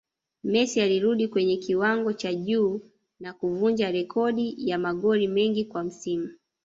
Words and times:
Messi 0.43 0.81
alirudi 0.81 1.27
kwenye 1.27 1.57
kiwango 1.57 2.13
cha 2.13 2.33
juu 2.33 2.81
na 3.19 3.33
kuvunja 3.33 3.91
rekodi 3.91 4.69
ya 4.69 4.77
magoli 4.79 5.27
mengi 5.27 5.65
kwa 5.65 5.83
msimu 5.83 6.29